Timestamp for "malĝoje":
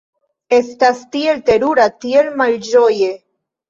2.43-3.17